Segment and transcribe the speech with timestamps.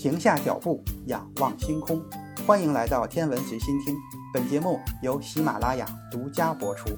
[0.00, 2.02] 停下脚步，仰望星空。
[2.46, 3.94] 欢迎来到天文随心听，
[4.32, 6.88] 本节目由喜马拉雅独家播出。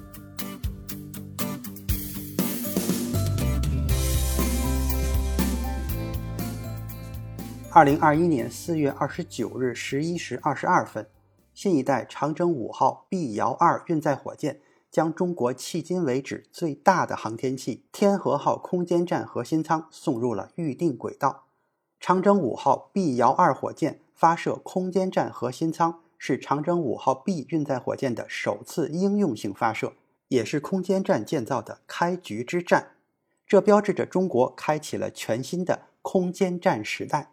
[7.72, 11.04] 二零二一年四月二十九日十一时二十二分，
[11.52, 14.60] 新一代长征五号 B 遥二运载火箭
[14.92, 21.46] 将中国迄今为止最大的航天器天和号空间站核心舱送入了预定轨道。
[22.02, 29.92] 长征五号 B 遥二火箭发射空间站核心舱，是长征五号 B 运载火箭的首次应用性发射，
[30.26, 32.96] 也是空间站建造的开局之战。
[33.46, 37.30] 这标志着中国开启了全新的空间站时代。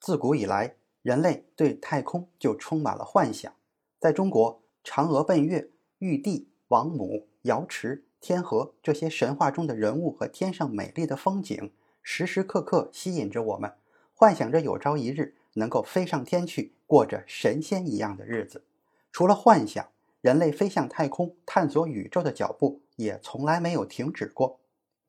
[0.00, 3.52] 自古以来，人类对太空就充满了幻想。
[4.00, 5.70] 在中国，嫦娥奔月、
[6.00, 13.74] 玉帝、王母、瑶池、天河这些神话中的人物和天上美丽的风景，时时刻刻吸引着我们。
[14.20, 18.62] 幻想着有朝一日能够飞上天去，过着神仙一样的日子。
[19.10, 19.88] 除了幻想，
[20.20, 24.60] 人类飞向太空、探索宇宙的脚步也从来没有停止过。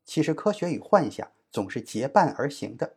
[0.05, 2.93] 其实，科学与幻想总是结伴而行的。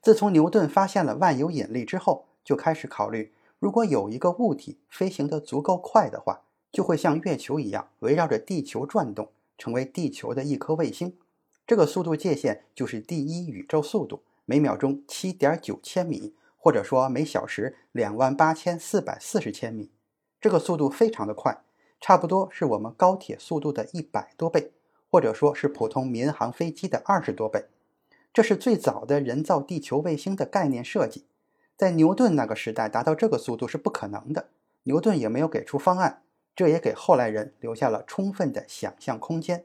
[0.00, 11.18] 自从牛顿发现了万有引力之后，就开始考虑：如果有一个物体飞行得足够快的话，就会像月球一样围绕着地球转动，成为地球的一颗卫星。
[11.66, 14.22] 这个速度界限就是第一宇宙速度。
[14.48, 19.90] 每秒钟七点九千米，或者说每小时两万八千四百四十千米，
[20.40, 21.64] 这个速度非常的快，
[22.00, 24.72] 差不多是我们高铁速度的一百多倍，
[25.10, 27.66] 或者说是普通民航飞机的二十多倍。
[28.32, 31.24] 这是最早的人造地球卫星的概念设计，
[31.76, 34.50] 在牛顿那个时代达到这个速度是不可能的，
[34.84, 36.22] 牛顿也没有给出方案，
[36.54, 39.64] 这也给后来人留下了充分的想象空间。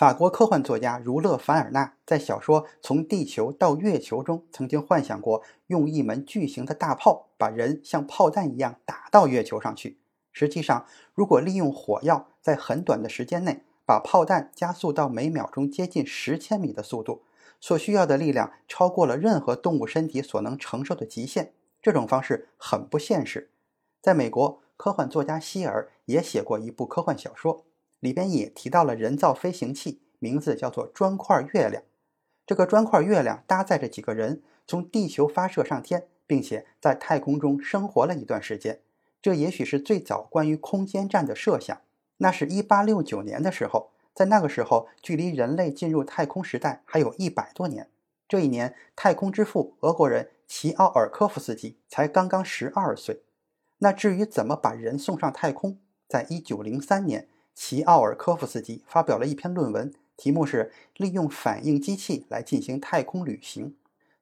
[0.00, 9.98] 法国科幻作家儒勒·凡尔纳在小说《从地球到月球》中曾经幻想过用一门巨型的大炮把人像炮弹一样打到月球上去。
[10.32, 17.20] 实际上，如果利用火药在很短的时间内把炮弹加速到每秒钟接近十千米的速度，
[17.60, 21.52] 所需要的力量超过了任何动物身体所能承受的极限。
[21.82, 23.50] 这种方式很不现实。
[24.00, 27.66] 在美国，科幻作家希尔也写过一部科幻小说。
[28.00, 31.82] 里边也提到了人造飞行器，名字叫做砖块月亮。
[32.46, 38.80] 这个砖块月亮搭载着几个人，从地球发射上天，并且在太空中生活了一段时间。
[39.22, 41.80] 这也许是最早关于空间站的设想。
[42.16, 47.88] 那是一八六九年的时候，在那个时候，距离人类进入太空时代还有一百多年。
[48.26, 53.22] 这一年，太空之父俄国人齐奥尔科夫斯基才刚刚十二岁。
[53.78, 55.78] 那至于怎么把人送上太空，
[56.08, 57.28] 在一九零三年。
[57.54, 63.74] 齐奥尔科夫斯基发表了一篇论文，题目是“利用反应机器来进行太空旅行”。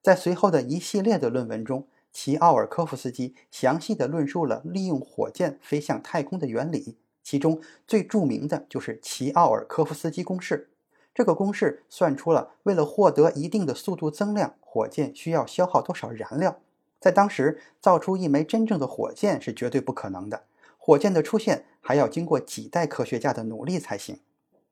[0.02, 10.70] 在随后的一系列的论文中，齐奥尔科夫斯基详细地论述了利用火箭飞向太空的原理，其中最著名的就是齐奥尔科夫斯基公式。
[11.14, 16.60] 这个公式算出了为了获得一定的速度增量，火箭需要消耗多少燃料。
[17.00, 20.44] 在当时，造出一枚真正的火箭是绝对不可能的。
[20.76, 24.20] 火箭的出现还要经过几代科学家的努力才行。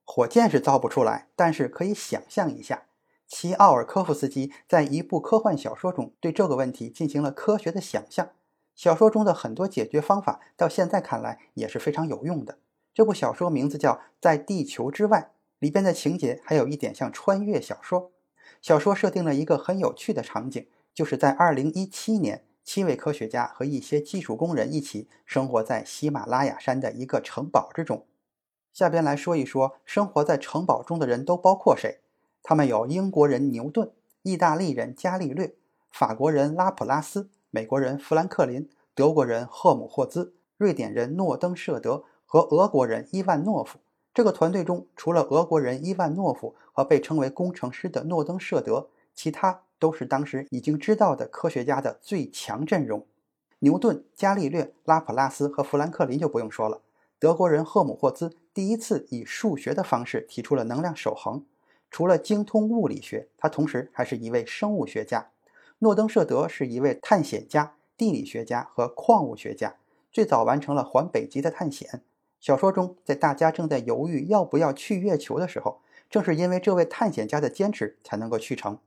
[0.05, 2.83] 火箭是造不出来，但是可以想象一下，
[3.27, 8.33] 齐奥尔科夫斯基在一部科幻小说中对这个问题进行了科学的想象。
[8.75, 12.59] 小说中的很多解决方法到现在看来也是非常有用的。
[12.93, 15.19] 这部小说名字叫《在地球之外》，
[15.59, 18.13] 里边的情节还有一点像穿越小说。
[18.61, 22.45] 小说设定了一个很有趣的场景，就是在2017年。
[22.67, 28.05] 七位科学家和一些技术工人一起生活在喜马拉雅山的一个城堡之中。
[28.73, 32.01] 下边来说一说生活在城堡中的人都包括谁。
[32.43, 35.55] 他们有英国人牛顿、意大利人伽利略、
[35.93, 43.79] 法国人拉普拉斯、美国人富兰克林、德国人赫姆霍兹、瑞典人诺登舍德和俄国人伊万诺夫。
[44.13, 49.63] 这个团队中，除了俄国人伊万诺夫和被称为工程师的诺登舍德，其他。
[49.79, 53.07] 都是当时已经知道的科学家的最强阵容，
[53.61, 56.83] 牛顿、伽利略、拉普拉斯和富兰克林就不用说了。
[57.19, 61.45] 德国人赫姆霍兹第一次以数学的方式提出了能量守恒。
[61.91, 65.31] 除了精通物理学，他同时还是一位生物学家。
[65.79, 69.77] 诺登舍德是一位探险家、地理学家和矿物学家，
[70.11, 72.03] 最早完成了环北极的探险。
[72.41, 75.81] 小说中，在大家正在犹豫要不要去月球的时候，
[76.11, 78.79] 正是因为这位探险家的坚持，才能够去成。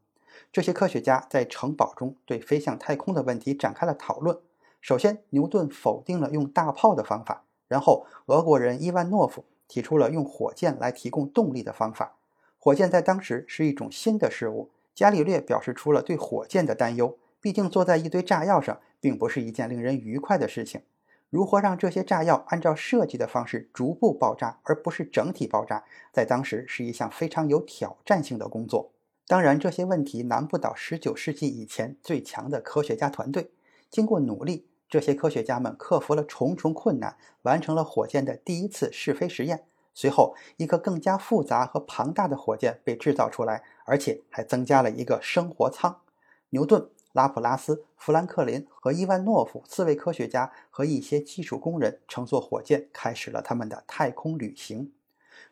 [0.52, 4.38] 这些科学家在城堡中对飞向太空的问题展开了讨论。
[4.82, 12.16] 首先，牛顿否定了用大炮的方法，然后俄国人伊万诺夫提出了用火箭来提供动力的方法。
[12.58, 14.70] 火箭在当时是一种新的事物。
[14.96, 20.82] 伽利略表示出了对火箭的担忧，毕竟坐在一堆炸药上，并不是一件令人愉快的事情。
[21.30, 28.92] 如何让这些炸药按照设计的方式逐步爆炸，而不是整体爆炸，在当时是一项非常有挑战性的工作。
[29.30, 33.52] 当然，这些问题难不倒19世纪以前最强的科学家团队。
[33.88, 39.66] 经过努力，这些科学家们克服了重重困难，完成了火箭的第一次试飞实验。
[39.94, 46.02] 随后，一个更加复杂和庞大的火箭被制造出来，而且还增加了一个生活舱。
[46.50, 46.90] 牛顿。
[47.12, 54.92] 拉普拉斯、富兰克林和伊万诺夫四位科学家和一些技术工人乘坐火箭开始了他们的太空旅行。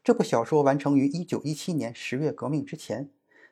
[0.03, 3.09] 这部小说完成于1917年十月革命之前。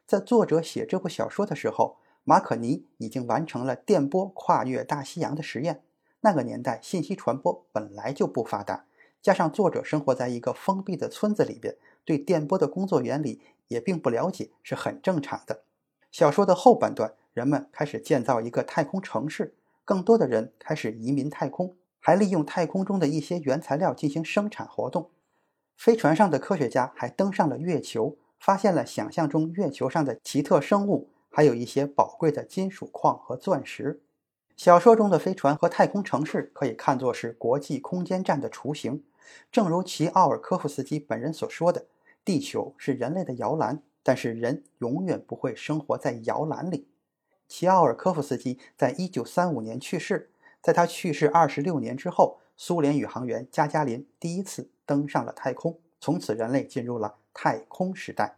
[0.08, 5.84] 在作者写这部小说的时候，马可尼已经完成了电波跨越大西洋的实验。
[6.22, 8.86] 那个年代信息传播本来就不发达，
[9.22, 15.64] 加上作者生活在一个封闭的村子里边，对电波的工作原理也并不了解，是很正常的。
[16.12, 17.14] 小说的后半段。
[17.36, 25.10] 人们开始建造一个太空城市，更多的人开始移民太空，还利用太空中的一些原材料进行生产活动。
[25.76, 34.02] 飞船上的科学家还登上了月球，发现了想象中月球上的奇特生物，还有一些宝贵的金属矿和钻石。
[34.56, 39.04] 小说中的飞船和太空城市可以看作是国际空间站的雏形。
[39.52, 41.88] 正如齐奥尔科夫斯基本人所说的
[42.24, 46.88] ：“地球是人类的摇篮，但是人永远不会生活在摇篮里。”
[47.50, 50.30] 齐奥尔科夫斯基在一九三五年去世，
[50.62, 58.38] 在他去世二十六年之后，苏联宇航员加加林第一次登上了太空，从此人类进入了太空时代。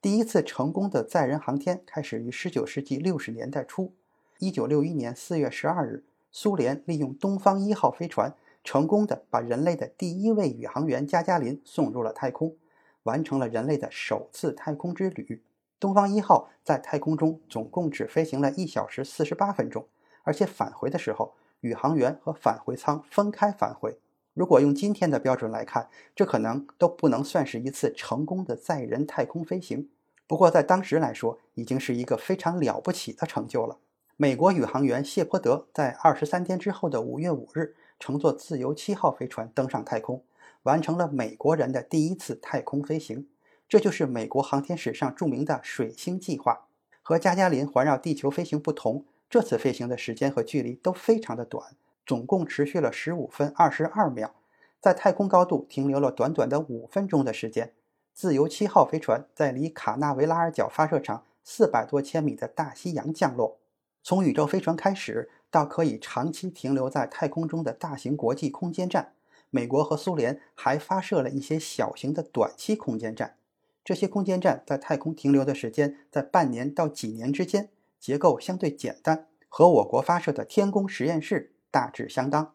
[0.00, 3.92] 第一次成功的载人航天开始于十九世纪六十年代初。
[4.38, 6.02] 一九六一年四月十二日，
[6.32, 8.34] 苏联利用东方一号飞船，
[8.64, 12.56] 成功的把人类的第一位宇航员加加林送入了太空，
[13.02, 15.42] 完成了人类的首次太空之旅。
[15.78, 19.86] 东方一号在太空中总共只飞行了一小时四十八分钟，
[20.22, 23.98] 而且返回的时候，宇航员和返回舱分开返回。
[24.40, 29.90] 如果用今天的标准来看，这可能都不能算是一次成功的载人太空飞行。
[30.26, 33.76] 不过在当时来说，已经是一个非常了不起的成就了。
[34.16, 40.24] 美国宇航员谢泼德在二十三天之后的五月五日，乘坐自由七号飞船登上太空，
[40.62, 43.28] 完成了美国人的第一次太空飞行。
[43.68, 46.64] 这就是美国航天史上著名的水星计划。
[47.02, 51.76] 和加加林环绕地球飞行不同，这次飞行的时间和距离都非常的短，
[52.10, 54.34] 总共持续了十五分二十二秒，
[54.80, 57.72] 在太空高度停留了短短的五分钟的时间。
[58.12, 63.58] 自由七号飞船在离卡纳维拉尔角发射场四百多千米的大西洋降落。
[64.02, 69.12] 从宇宙飞船开始到可以长期停留在太空中的大型国际空间站，
[69.50, 73.36] 美国和苏联还发射了一些小型的短期空间站。
[73.84, 77.68] 这些空间站在太空停留的时间在半年到几年之间，
[78.00, 82.52] 结构相对简单，和我国发射的天宫实验室大致相当。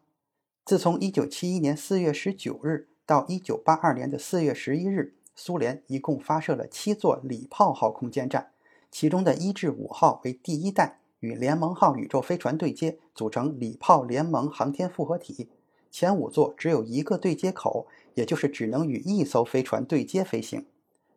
[0.65, 8.51] 自从1971年4月19日到1982年的4月11日，苏联一共发射了七座礼炮号空间站，
[8.89, 15.49] 其中的一至五号为第一代，与联盟号宇宙飞船对接，组成礼炮联盟航天复合体。
[15.91, 20.65] 前五座只有一个对接口，也就是只能与一艘飞船对接飞行。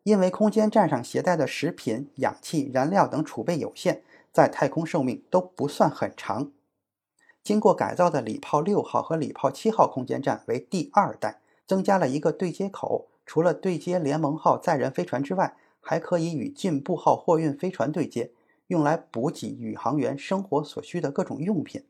[0.05, 6.53] 因为空间站上携带的食品、氧气、燃料等储备有限，在太空寿命都不算很长。
[7.49, 18.33] 经过改造的礼炮六号和礼炮七号空间站为第二代，增加了一个对接口，除了对接联盟号载人飞船之外，还可以与进步号货运飞船对接，
[18.67, 21.87] 用来补给宇航员生活所需的各种用品。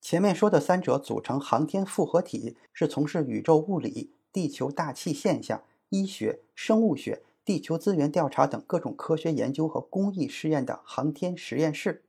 [0.00, 7.22] 前面说的三者组成航天复合体，是从事宇宙物理、地球大气现象、医学、生物学。
[7.44, 12.02] 地球资源调查等各种科学研究和公益试验的航天实验室。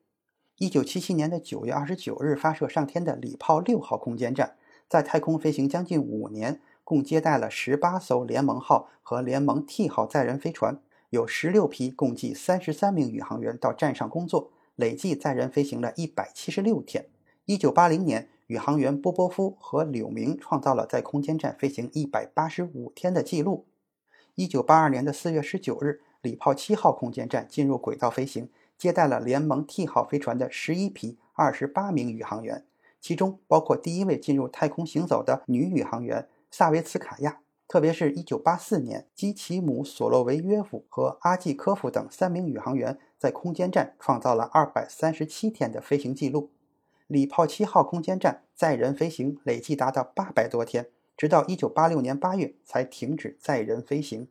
[0.59, 4.57] 一九七七年的九月二十九日发射上天的礼炮六号空间站，
[4.89, 10.77] 在太空飞行将近五年，共接待了十八艘联盟号和联盟 T 号载人飞船，
[11.11, 17.05] 有十六批共计三十三名宇航员到站上工作，累计载人飞行了一百七十六天。
[17.45, 23.65] 一九八零年，宇航员波波夫和柳明创造了在空间站飞行一百八十五天的记录。
[24.35, 28.49] 一九八二年的四月十九日，礼炮七号空间站进入轨道飞行，
[28.79, 32.65] 接待了联盟 T 号飞船的十一批二十八名宇航员，
[33.01, 37.41] 其中包括第一位进入太空行走的女宇航员萨维茨卡娅。
[37.67, 46.49] 特别是一九八四年，基奇姆·索洛维约夫和阿季科夫等三名宇航员在空间站创造了二百三十七天的飞行记录。
[47.07, 50.87] 礼炮七号空间站载人飞行累计达到八百多天。
[51.17, 54.29] 直到一九八六年八月才停止载人飞行。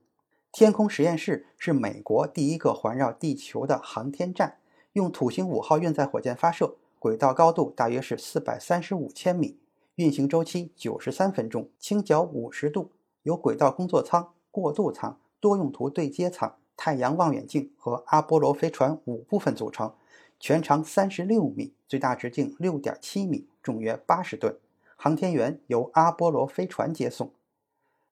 [0.59, 4.57] 天空实验室是美国第一个环绕地球的航天站，
[4.95, 9.57] 用土星五号运载火箭发射，轨道高度大约是四百三十五千米，
[9.95, 12.91] 运行周期九十三分钟，倾角五十度，
[13.23, 19.95] 由轨道工作舱、过渡舱、多用途对接舱、太阳望远镜和阿波罗飞船五部分组成，
[20.41, 24.59] 全长三十六米，最大直径六点七米，重约八十吨。
[24.97, 27.31] 航天员由阿波罗飞船接送。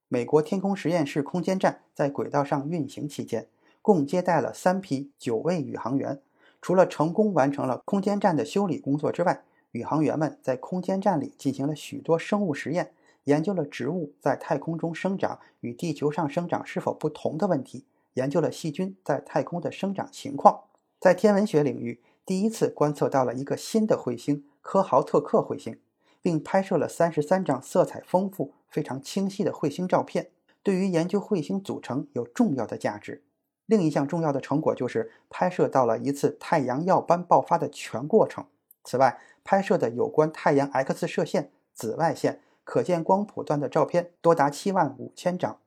[0.09, 3.49] 美国天空实验室空间站在轨道上运行期间，
[3.83, 6.21] 共接待了三批九位宇航员。
[6.63, 12.93] 除了成功完成了空间站的修理工作之外，宇航员们在空间站里进行了许多生物实验，
[13.25, 17.85] 研究了植物在太空中生长与地球上生长是否不同的问题，
[18.15, 20.61] 研究了细菌在太空的生长情况。
[21.01, 25.77] 在天文学领域，第一次观测到了一个新的彗星——科豪特克彗星。
[26.23, 30.31] 并拍摄了三十三张色彩丰富、非常清晰的彗星照片，
[30.63, 33.23] 对于研究彗星组成有重要的价值。
[33.67, 38.47] 另一项重要的成果就是拍摄到了一次太阳耀斑爆发的全过程。
[38.85, 45.59] 此外，拍摄的有关太阳 X 射线、紫外线、可见光谱段的照片多达七万五千张。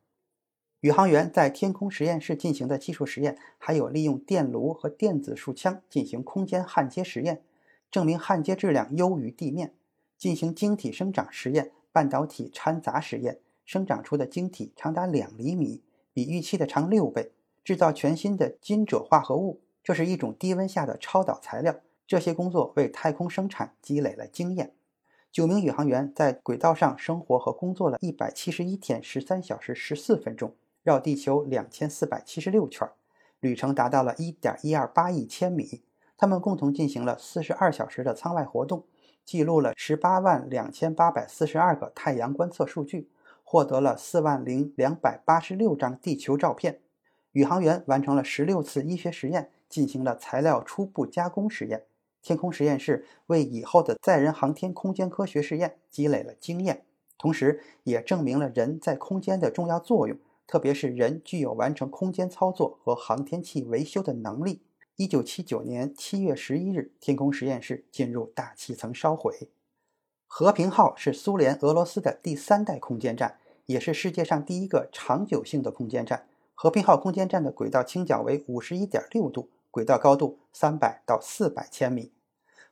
[0.79, 7.41] 宇航员在天空实验室进行的技术实验，还有利用电炉和电子束枪进行空间焊接实验，
[7.91, 9.73] 证明焊接质量优于地面。
[10.17, 17.31] 进行晶体生长实验、半导体掺杂实验，生长出的晶体长达两厘米，比预期的长六倍。
[17.63, 21.75] 制造全新的金锗化合物，这是一种低温下的超导材料。
[22.07, 24.73] 这些工作为太空生产积累了经验。
[25.31, 32.89] 九名宇航员在轨道上生活和工作了一百七十一天十三小时十四分钟，绕地球两千四百七十六圈，
[33.39, 35.83] 旅程达到了一点一二八亿千米。
[36.17, 38.85] 他们共同进行了四十二小时的舱外活动。
[39.29, 43.11] 记录了十八万两千八百四十二个太阳观测数据，
[43.43, 46.79] 获得了四万零两百八十六张地球照片。
[47.33, 51.83] 宇航员完成了十六次医学实验，进行了材料初步加工实验。
[52.23, 56.85] 天空实验室为以后的载人航天空间科学实验积累了经验，
[57.19, 60.17] 同时也证明了人在空间的重要作用，
[60.47, 64.63] 特别是人具有完成空间操作和航天器维修的能力。
[64.99, 69.47] 一九七九年七月十一日，天空实验室进入大气层烧毁。
[70.27, 76.27] 和平号是苏联俄罗斯的第三代空间站，也是世界上第一个长久性的空间站。
[76.53, 82.11] 和平号空间站的轨道倾角为五十一点六度，轨道高度三百到四百千米。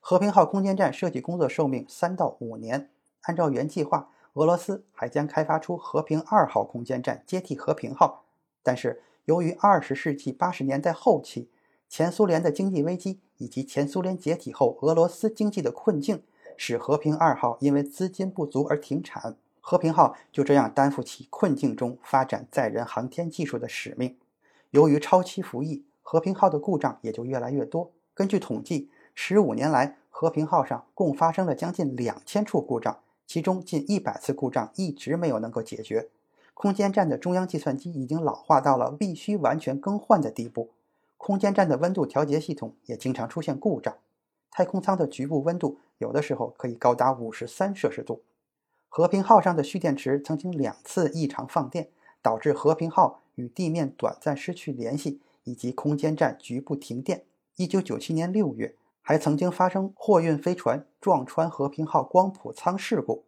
[0.01, 2.89] 和平号空间站设计工作寿命三到五年。
[3.21, 8.25] 按照原计划，俄罗斯还将开发出和平二号空间站接替和平号，
[8.61, 11.49] 但是由于二十世纪八十年代后期，
[11.89, 16.21] 前苏联的经济危机以及前苏联解体后俄罗斯经济的困境，
[16.55, 19.35] 使和平二号因为资金不足而停产。
[19.59, 24.15] 和平号就这样担负起困境中发展载人航天技术的使命。
[24.71, 27.91] 由于超期服役，和平号的故障也就越来越多。
[28.13, 36.09] 根据统计，十五年来，和平号上共发生了将近两千处故障，其中近一百次故障一直没有能够解决。
[36.53, 40.69] 空间站的中央计算机已经老化到了必须完全更换的地步。
[41.17, 43.97] 空间站的温度调节系统也经常出现故障，
[44.51, 48.23] 太空舱的局部温度有的时候可以高达五十三摄氏度。
[48.89, 51.89] 和平号上的蓄电池曾经两次异常放电，
[52.21, 57.25] 导致和平号与地面短暂失去联系，以及空间站局部停电。
[57.57, 63.25] 一九九七年六月，还曾经发生货运飞船撞穿和平号光谱舱事故。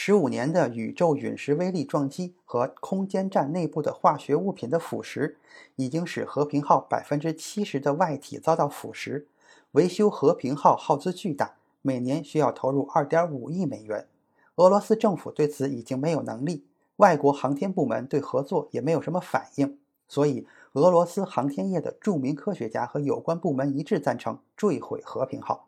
[0.00, 5.34] 十五年的宇宙陨石微粒撞击和空间站内部的化学物品的腐蚀，
[5.74, 9.24] 已经使和平号百分之七十的外体遭到腐蚀。
[9.72, 14.06] 维修和平号耗资巨大，每年需要投入二点五亿美元。
[14.54, 16.64] 俄罗斯政府对此已经没有能力，
[16.98, 19.80] 外国航天部门对合作也没有什么反应。
[20.06, 25.66] 所以，俄罗斯航天业的著名科学家和有关部门一致赞成坠毁和平号。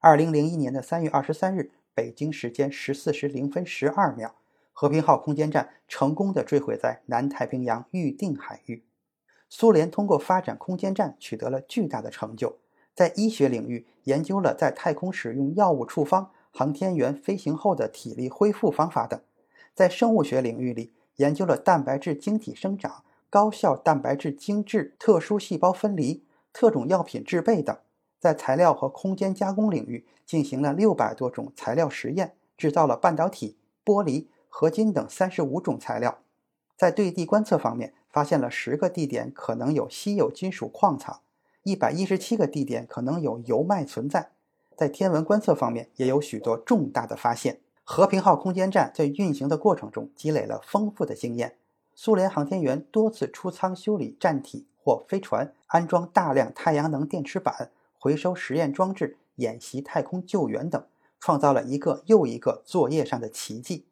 [0.00, 1.70] 二零零一年的三月二十三日。
[1.98, 4.36] 北京时间十四时零分十二秒，
[4.72, 8.84] 和平号空间站成功的坠毁在南太平洋预定海域。
[9.48, 12.58] 苏联通过发展空间站取得了巨大的成就，
[12.94, 19.18] 在医学领域研究了在太空使用药物处方、航天员飞行后的体力恢复方法等；
[19.74, 27.76] 在生物学领域里研究了蛋白质晶体生长、高效蛋白质精制、特殊细胞分离、特种药品制备等。
[28.18, 36.18] 在材料和空间加工领域进行了六百多种材料实验，制造了半导体、玻璃、合金等三十五种材料。
[36.76, 41.20] 在对地观测方面，发现了十个地点可能有稀有金属矿藏，
[41.62, 44.30] 一百一十七个地点可能有油脉存在。
[44.76, 47.60] 在天文观测方面，也有许多重大的发现。
[47.82, 51.56] 和平号空间站在运行的过程中积累了丰富的经验。
[51.94, 57.70] 苏联航天员多次出舱修理站体或飞船，安装大量太阳能电池板。
[57.98, 60.82] 回收实验装置、演习太空救援等，
[61.18, 63.84] 创造了一个又一个作业上的奇迹。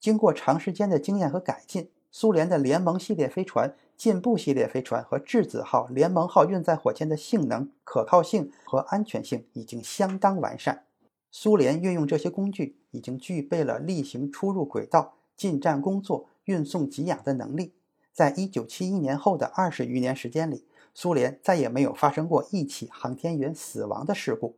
[0.00, 10.84] 经过长时间的经验和改进，苏联的联盟系列飞船、进步系列飞船和质子号、联盟号运载火箭的性能、可靠性和安全性已经相当完善。
[11.30, 17.72] 苏联运用这些工具，已经具备了例行出入轨道、进站工作、运送给养的能力。
[18.12, 24.56] 在一九七一年后的二十余年时间里，苏联再也没有发生过一起航天员死亡的事故。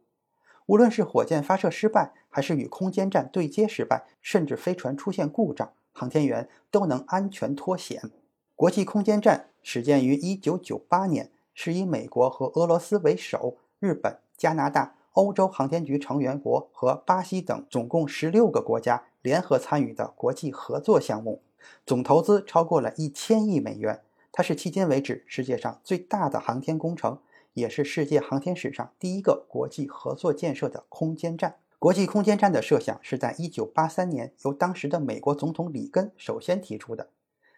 [0.67, 8.11] 无论是火箭发射失败，还是与空间站对接失败，甚至飞船出现故障，航天员都能安全脱险。
[8.57, 14.95] 国际空间站始建于一九九八年，是以美国和俄罗斯为首，日本、加拿大。
[15.15, 21.41] 欧洲航天局成员国和巴西等总共十六个国家联合参与的国际合作项目，
[21.87, 24.03] 总投资超过了一千亿美元。
[24.37, 27.21] 它是迄今为止世界上最大的航天工程，
[27.53, 31.55] 也是世界航天史上第一个国际合作建设的空间站。
[31.79, 37.11] 国际空间站的设想是在1983年由当时的美国总统里根首先提出的，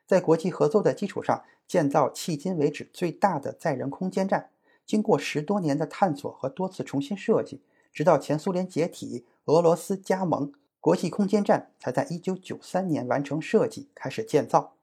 [0.07, 4.51] 在国际合作的基础上建造迄今为止最大的载人空间站。
[4.85, 14.75] 经过十多年的探索和多次重新设计，直到前苏联解体、俄罗斯加盟，国际空间站才在1993年完成设计，开始建造。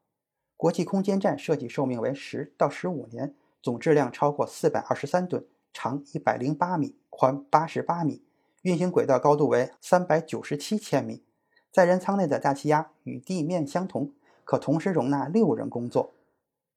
[0.56, 8.24] 国际空间站设计寿命为十到十五年，总质量超过423吨，长108米，宽88米，
[8.62, 11.24] 运行轨道高度为397千米。
[11.72, 14.12] 载人舱内的大气压与地面相同，
[14.44, 16.12] 可同时容纳六人工作。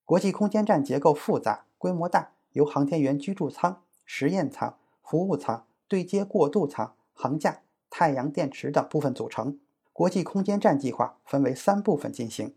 [0.05, 2.33] 国际空间站结构复杂，规模大。
[2.53, 9.61] 由航天员居住舱、实验舱、服务舱、对接过渡舱、航架、太阳电池等部分组成。
[9.93, 12.55] 国际空间站计划分为三部分进行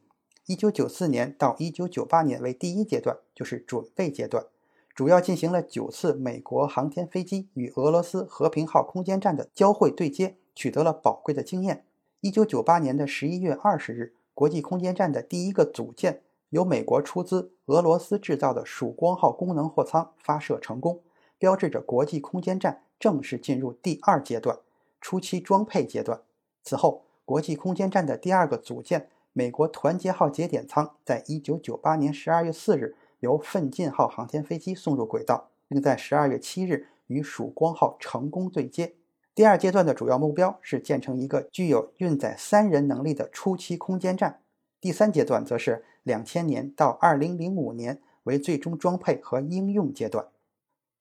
[0.49, 4.45] ：1994年到1998年为第一阶段，就是准备阶段，
[4.93, 11.85] 主要进行了九次美国航天飞机与俄罗斯和平号空间站的交会对接，取得了宝贵的经验。
[12.23, 16.23] 1998年的11月20日，国际空间站的第一个组件。
[16.49, 20.99] 由美国出资、俄罗斯制造的曙光号功能货舱发射成功，
[21.37, 24.57] 标志着国际空间站正式进入第二阶段——
[24.99, 26.21] 初期装配阶段。
[26.63, 38.95] 此后，国际空间站的第二个组件——美国团结号节点舱，在1998年12月4日由奋进号航天飞机送入轨道，并在12月7日与曙光号成功对接。
[39.33, 44.41] 第二阶段的主要目标是建成一个具有运载三人能力的初期空间站。
[44.81, 50.27] 第三阶段则是两千年到二零零五年为最终装配和应用阶段。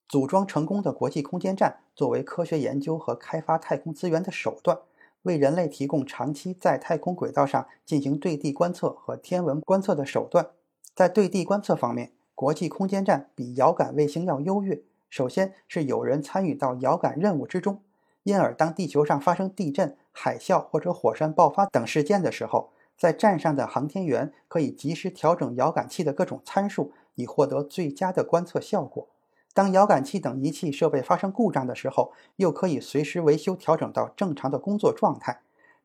[0.09, 4.79] 组装成功的国际空间站作为科学研究和开发太空资源的手段，
[5.23, 10.51] 为人类提供长期在太空轨道上进行对地观测和天文观测的手段。
[10.95, 14.81] 在对地观测方面，国际空间站比遥感卫星要优越。
[15.11, 17.81] 首先是有人参与到遥感任务之中，
[18.25, 29.09] 因而当地球上发生地震、海啸或者火山爆发等事件的时候，在站上的航天员可以及时调整遥感器的各种参数，以获得最佳的观测效果。
[29.59, 35.41] 当遥感器等仪器设备发生故障的时候，又可以随时维修调整到正常的工作状态。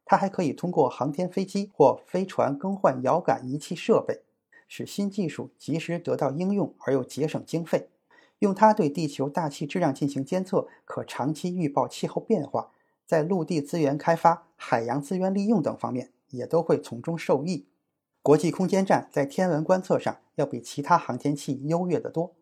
[0.05, 4.21] 它还可以通过航天飞机或飞船更换遥感仪器设备，
[4.67, 7.89] 使新技术及时得到应用而又节省经费。
[8.37, 12.69] 用它对地球大气质量进行监测，可长期预报气候变化，
[13.07, 16.11] 在陆地资源开发、海洋资源利用等方面。
[16.29, 17.65] 也都会从中受益。
[18.21, 22.33] 国际空间站在天文观测上要比其他航天器优越得多，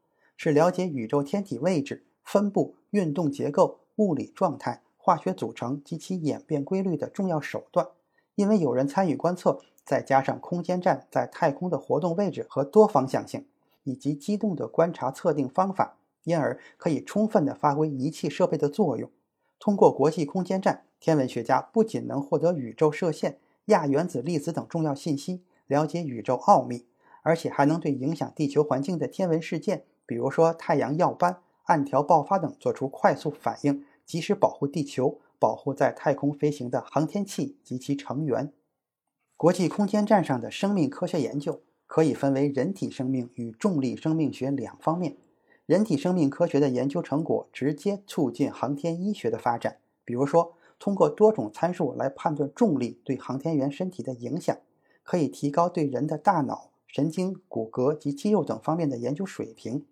[0.43, 7.89] 是了解宇宙天体位置、分布、运动结构、物理状态、化学组成及其演变规律的重要手段。
[8.33, 13.45] 因为有人参与观测，再加上空间站在太空的活动位置和多方向性，
[13.83, 19.11] 以及机动的观察测定方法，因而可以充分地发挥仪器设备的作用。
[19.59, 23.37] 通过国际空间站，天文学家不仅能获得宇宙射线。
[23.65, 26.87] 亚原子粒子等重要信息，了解宇宙奥秘，
[27.21, 38.51] 而且还能对影响地球环境的天文事件，比如说太阳耀斑、暗条爆发等做出快速反应，及时保护地球，保护在太空飞行的航天器及其成员。
[39.37, 45.17] 国际空间站上的生命科学研究可以分为人体生命与重力生命学两方面。
[45.65, 50.53] 人体生命科学的研究成果直接促进航天医学的发展，比如说。
[50.83, 54.57] 通过多种参数来判断重力对航天员身体的影响，
[55.03, 59.85] 可以提高对人的大脑、神经、骨骼及肌肉等方面的研究水平。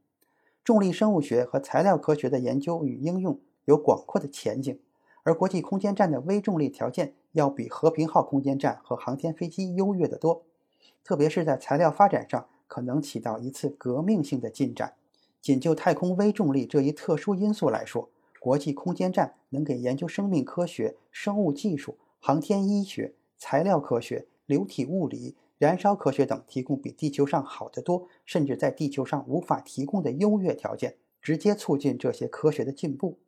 [0.69, 4.79] 重力生物学和材料科学的研究与应用有广阔的前景，
[5.23, 10.43] 而国际空间站的微重力条件要比和平号空间站和航天飞机优越得多，
[11.03, 14.93] 特别是在材料发展上，可能起到一次革命性的进展。
[15.41, 18.07] 仅就太空微重力这一特殊因素来说，
[18.39, 33.19] 国际空间站能给研究生命科学、生物技术、航天医学、材料科学、流体物理、燃烧科学等提供比地球上好得多，甚至在地球上无法提供的优越条件，直接促进这些科学的进步。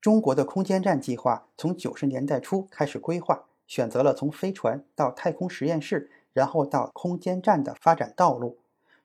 [0.00, 8.56] 中国的空间站计划从九十年代初开始规划，选择了从飞船到太空实验室，然后到空间站的发展道路。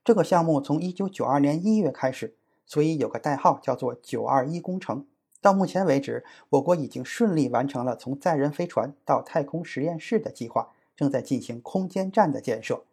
[0.02, 2.34] 这个项目从一九九二年一月开始，
[2.66, 5.06] 所以有个代号叫做“九二一工程”。
[5.42, 12.84] 到目前为止，我国已经顺利完成了从载人飞船到太空实验室的计划，正在进行空间站的建设。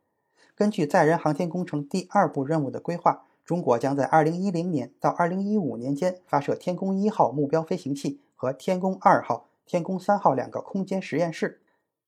[0.54, 11.60] 根据载人航天工程第二步任务的规划，中国将在二零一零年到二零一五年间发射天宫一号目标飞行器和天宫二号、天宫三号两个空间实验室，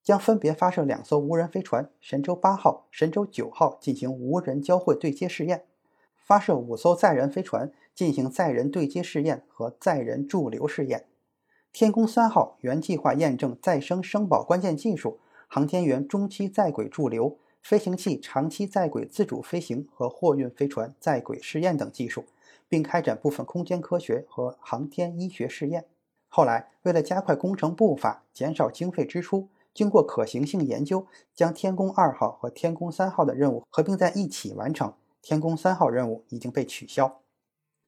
[0.03, 5.65] 将分别发射两艘无人飞船神舟八号、神舟九号进行无人交会对接试验，
[6.17, 7.71] 发射五艘载人飞船。
[7.95, 11.05] 进行载人对接试验和载人驻留试验。
[11.75, 15.19] 天宫三号原计划验证再生生保关键技术、
[15.55, 22.25] 航天员中期在轨驻留、飞行器长期在轨自主飞行和货运飞船在轨试验等技术，
[22.71, 25.85] 并开展部分空间科学和航天医学试验。
[26.27, 34.95] 后来，为了加快工程步伐、减少经费支出，经过可行性研究，将天宫二号和天宫三号的任务合并在一起完成。
[35.21, 37.21] 天宫三号任务已经被取消。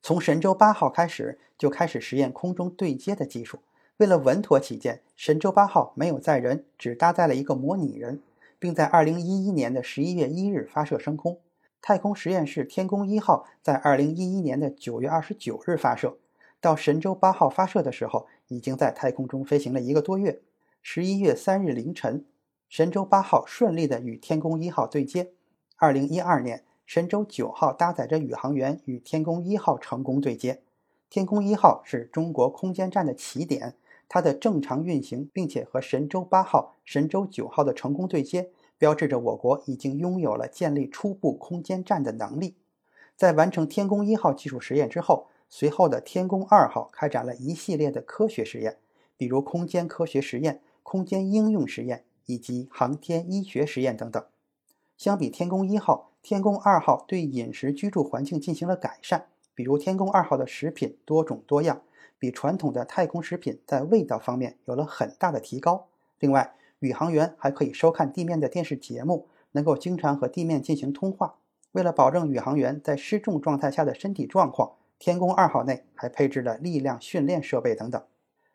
[0.03, 3.61] 从神舟八号开始就开始实验空中对接的技术。
[3.99, 8.21] 为了稳妥起见，神舟八号没有载人，只搭载了一个模拟人，
[8.59, 11.39] 并在2011年的11月1日发射升空。
[11.81, 16.19] 太空实验室天宫一号在2011年的9月29日发射。
[16.61, 20.41] 到神舟八号发射的时候，已经在太空中飞行了一个多月。
[20.85, 22.25] 11月3日凌晨，
[22.69, 25.31] 神舟八号顺利的与天宫一号对接。
[25.79, 26.65] 2012年。
[26.87, 30.61] 神舟九号搭载着宇航员与天宫一号成功对接。
[31.09, 33.75] 天宫一号是中国空间站的起点，
[34.09, 42.57] 它的正常运行，并且和神舟八号、神舟九号的成功对接，标志着我国已经拥有了建立初步空间站的能力。
[43.17, 48.79] 在完成天宫一号技术实验之后，随后的天宫二号开展了一系列的科学实验，
[49.17, 54.25] 比如空间科学实验、空间应用实验以及航天医学实验等等。
[54.97, 61.83] 相比天宫一号，天宫二号对饮食居住环境进行了改善，比如天宫二号的食品多种多样，
[62.25, 65.89] 比传统的太空食品在味道方面有了很大的提高。
[66.21, 71.35] 另外，宇航员还可以收看地面的电视节目，能够经常和地面进行通话。
[71.73, 78.03] 为了保证宇航员在失重状态下的身体状况，天宫二号内还配置了力量训练设备等等。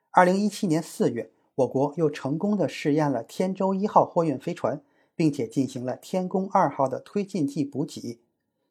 [0.09, 4.81] 二零一七年四月，我国又成功的试验了天舟一号货运飞船。
[5.19, 8.21] 并且进行了天宫二号的推进剂补给。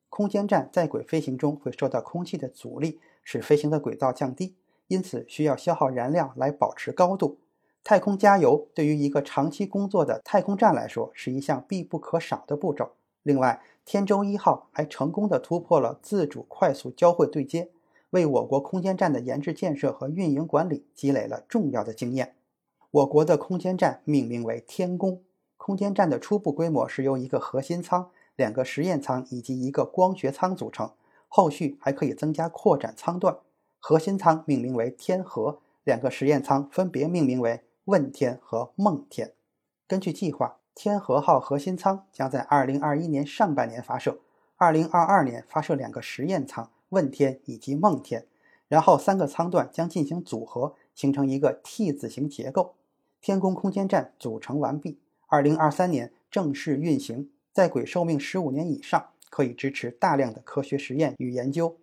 [0.09, 4.55] 空间站在轨飞行中会受到空气的阻力，使飞行的轨道降低，
[4.89, 7.39] 因此需要消耗燃料来保持高度。
[7.85, 12.91] 太空加油对于一个长期工作的太空站来说是一项必不可少的步骤。
[13.23, 17.71] 另外，天舟一号还成功的突破了自主快速交会对接，
[18.11, 22.35] 为我国空间站的研制建设和运营管理积累了重要的经验。
[22.91, 25.23] 我国的空间站命名为天宫。
[25.57, 30.91] 空间站的初步规模是由一个核心舱、两个实验舱以及一个光学舱组成，
[31.27, 33.37] 后续还可以增加扩展舱段。
[33.79, 39.33] 核心舱命名为天河，两个实验舱分别命名为问天和梦天。
[39.87, 44.19] 根据计划，天河号核心舱将在2021年上半年发射
[44.59, 48.27] ，2022年发射两个实验舱问天以及梦天，
[48.69, 52.75] 然后三个舱段将进行组合，形成一个 T 字形结构。
[53.21, 54.99] 天宫空间站组成完毕。
[55.27, 61.77] 二零二三年正式运行，在轨寿命十五年以上，可以支持大量的科学实验与研究。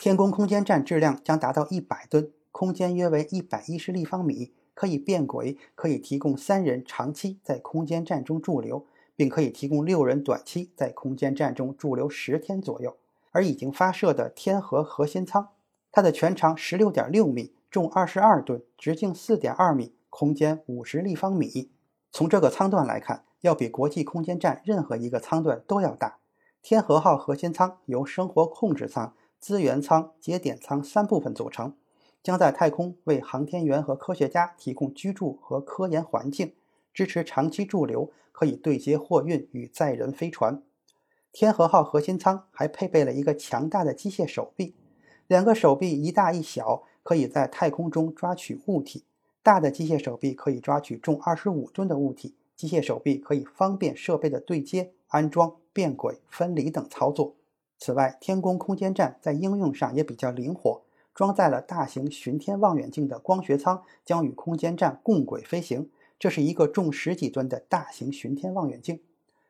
[0.00, 12.96] 天宫空间站质量将达到一百吨，空间约为一百一十立方米，可以变轨，可以提供三人长期在空间站中驻留，并可以提供六人短期在空间站中驻留十天左右。
[13.32, 15.48] 而已经发射的天河核心舱，
[15.92, 21.70] 它的全长十六点六米，重二十二吨，直径四点二米，空间五十立方米。
[22.10, 26.20] 从这个舱段来看，要比国际空间站任何一个舱段都要大。
[26.62, 31.74] 天河号核心舱由生活控制舱、资源舱、节点舱三部分组成，
[32.22, 36.52] 将在太空为航天员和科学家提供居住和科研环境，
[36.92, 40.62] 支持长期驻留，可以对接货运与载人飞船。
[41.32, 44.74] 天河号核心舱还配备了一个强大的机械手臂，
[45.26, 49.04] 两个手臂一大一小，可以在太空中抓取物体。
[49.42, 57.34] 大的机械手臂可以抓取重二十五吨的物体，机械手臂可以方便设备的对接、安装、变轨、分离等操作。
[57.82, 60.82] 此外，天宫空间站在应用上也比较灵活，
[61.14, 65.88] 装载了大型巡天望远镜的光学舱将与空间站共轨飞行。
[66.18, 69.00] 这是一个重十几吨的大型巡天望远镜，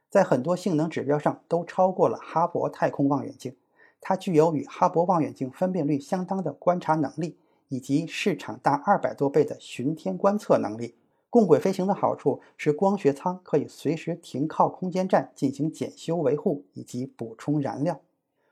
[0.08, 3.56] 在很多性能指标上都超过了哈勃太空望远镜。
[4.00, 10.94] 它具有与哈勃望远镜分辨率相当的观察能力，以及市场大二百多倍的巡天观测能力。
[11.28, 18.00] 共轨飞行的好处是，光学舱可以随时停靠空间站进行检修维护以及补充燃料。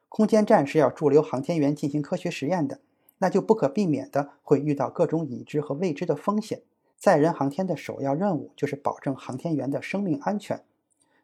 [0.08, 2.80] 空间站是要驻留航天员进行科学实验的，
[3.18, 6.62] 那就不可避免的会遇到各种已知和未知的风险。
[6.96, 10.62] 载人航天的首要任务就是保证航天员的生命安全。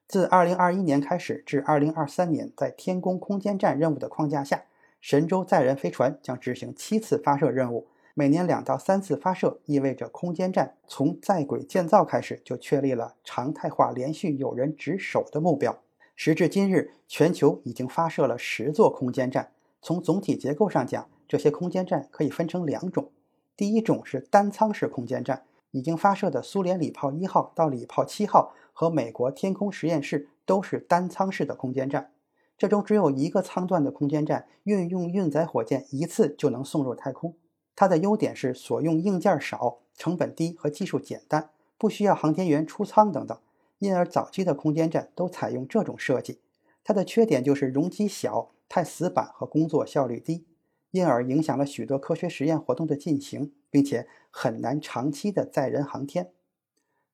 [0.07, 4.64] 自2021年开始至2023年，在天宫空间站任务的框架下，
[5.01, 15.81] 神舟载人飞船将执行七次发射任务，每年两到三次发射，意味着空间站从在轨建造开始就确立了常态化、连续有人值守的目标。
[16.16, 19.50] 时至今日，全球已经发射了十座空间站。
[19.83, 23.11] 从总体结构上讲，这些空间站可以分成两种。
[23.57, 32.12] 第一种是单舱式空间站，已经发射的苏联礼炮一号到礼炮七号和美国天空实验室都是单舱式的空间站。
[32.57, 37.35] 这种只有一个舱段的空间站，运用运载火箭一次就能送入太空。
[37.74, 43.37] 它的优点是所用硬件少、成本低和技术简单，不需要航天员出舱等等。
[43.85, 46.40] 因而，早期的空间站都采用这种设计。
[46.83, 50.47] 它的缺点就是容积小、太死板和工作效率低，
[50.90, 56.31] 因而影响了许多科学实验活动的进行，并且很难长期的载人航天。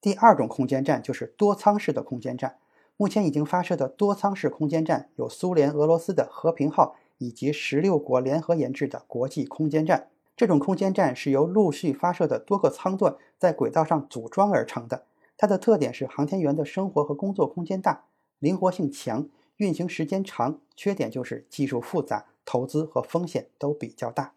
[0.00, 2.58] 第二种空间站就是多舱式的空间站。
[2.96, 10.10] 目前已经发射的多舱式空间站有苏联、俄罗斯的和平号以及十六国联合研制的国际空间站。
[10.36, 15.06] 这种空间站是由陆续发射的多个舱段在轨道上组装而成的。
[15.40, 18.04] 它的特点是航天员的生活和工作空间大，
[18.40, 19.26] 灵活性强，
[19.56, 20.60] 运行时间长。
[20.76, 24.34] 缺点就是技术复杂，投资和风险都比较大。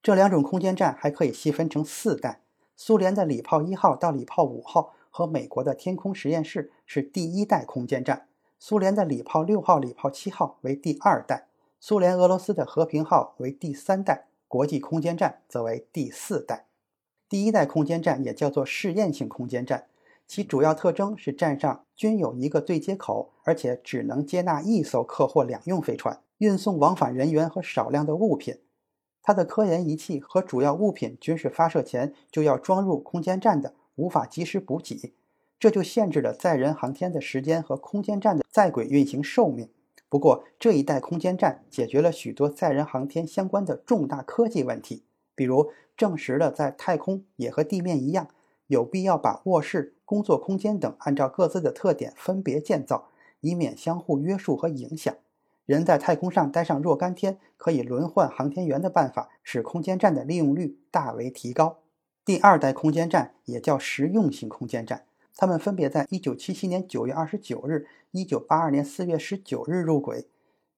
[0.00, 2.42] 这两种空间站还可以细分成四代：
[2.76, 8.28] 苏联的礼炮一号到礼炮五号和美国的天空实验室是第一代空间站；
[8.60, 11.48] 苏联的礼炮六号、礼炮七号为第二代；
[11.80, 16.66] 苏联俄罗斯的和平号为第三代；国际空间站则为第四代。
[17.28, 19.88] 第一代空间站也叫做试验性空间站。
[20.28, 28.60] 其主要特征是站上均有一个对接口，而且只能接纳一艘客货两用飞船，运送往返人员和少量的物品。
[29.22, 35.14] 它的科研仪器和主要物品均是发射前就要装入空间站的，无法及时补给，
[35.58, 39.70] 这就限制了载人航天的时间和空间站的在轨运行寿命。
[40.10, 48.28] 不过，这一代空间站解决了许多载人航天相关的重大科技问题，比如证实了在太空也和地面一样。
[48.66, 55.14] 有必要把卧室、工作空间等按照各自的特点分别建造，以免相互约束和影响。
[55.66, 61.80] 人在太空上待上若干天，可以轮换航天员的办法，使空间站的利用率大为提高。
[62.24, 65.04] 第二代空间站也叫实用型空间站，
[65.36, 70.26] 它们分别在1977年9月29日、1982年4月19日入轨。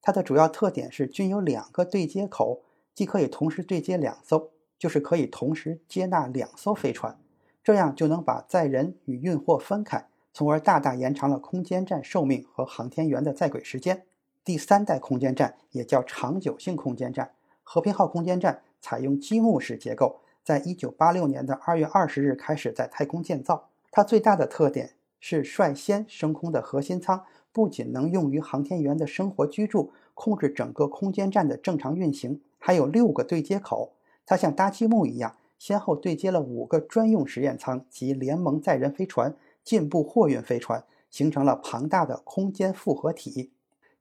[0.01, 2.63] 它的主要特点是均有两个对接口，
[2.93, 7.17] 既可以同时对接两艘，就是可以同时接纳两艘飞船。
[7.63, 14.03] 这样就能把载人与运货分开，从而大大延长了空间站寿命和航天员的在轨时间。
[14.43, 23.69] 第三代空间站也叫长久性空间站，和平号空间站采用积木式结构，在一九八六年的二月二十日开始在太空建造。
[23.91, 33.93] 它最大的特点是率先升空的核心舱，不仅能用于航天员的生活居住，控制整个空间站的正常运行，还有六个对接口。
[34.25, 35.35] 它像搭积木一样。
[35.61, 43.51] 先后对接了五个专用实验舱及联盟载人飞船、进步货运飞船，形成了庞大的空间复合体。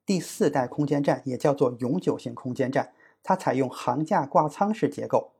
[0.06, 5.32] 第四代空间站也叫做永久性空间站，它采用航架挂舱式结构，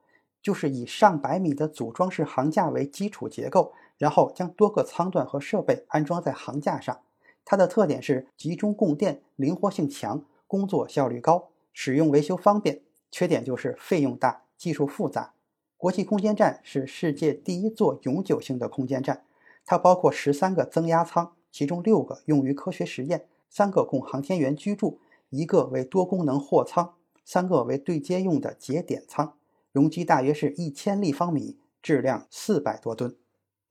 [0.43, 7.01] 就是以上百米的组装式航架为基础结构，然后将多个舱段和设备安装在航架上。
[7.47, 12.83] 它的特点是集中供电、灵活性强、工作效率高、使用维修方便。
[13.11, 15.33] 缺点就是费用大、技术复杂。
[15.81, 19.25] 国际空间站是世界第一座永久性的空间站，
[19.65, 24.99] 它包括十三个增压舱，其中六个用于科学实验，三个供航天员居住，
[25.31, 26.93] 一个为多功能货舱，
[27.25, 29.33] 三个为对接用的节点舱，
[29.73, 33.17] 容积大约是一千立方米，质量四百多吨。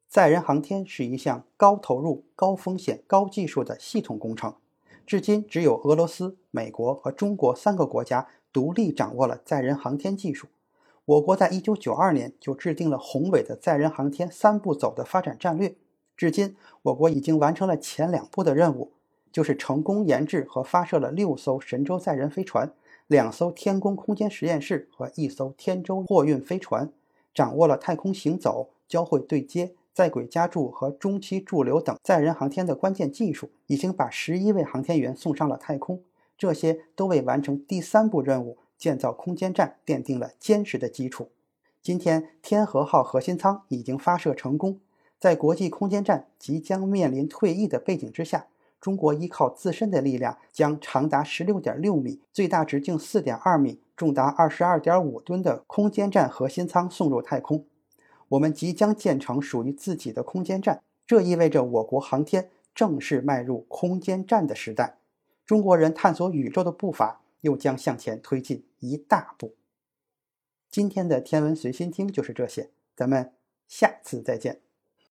[0.08, 4.56] 载人航天是一项高投入、高风险、高技术的系统工程，
[5.06, 10.48] 至今只有俄罗斯、美国和中国三个国家独立掌握了载人航天技术。
[11.10, 15.74] 我国在一九九二年就制定了宏伟的载人航天三步走的发展战略，
[16.16, 18.92] 至今我国已经完成了前两步的任务。
[19.32, 22.72] 就是成功研制和发射了六艘神舟载人飞船、
[23.08, 26.92] 两艘天宫空间实验室和一艘天舟货运飞船，
[27.34, 36.02] 掌握了太空行走、交会对接、在轨加注和中期驻留等载人航天的关键技术，已经把十一位航天员送上了太空。
[36.38, 41.30] 这些都为完成第三步任务——建造空间站奠定了坚实的基础。
[41.82, 44.80] 今天，天和号核心舱已经发射成功，
[45.20, 48.48] 在国际空间站即将面临退役的背景之下，
[48.82, 57.66] 中国依靠自身的力量，将长达十六点六米、最大直径四点二米、重达二十二点五吨的空间站核心舱送入太空。
[58.30, 64.98] 我们即将建成属于自己的空间站，这意味着我国航天正式迈入空间站的时代。
[65.46, 69.56] 中国人探索宇宙的步伐又将向前推进一大步。
[70.70, 73.34] 今天的天文随心听就是这些，咱们
[73.68, 74.62] 下次再见。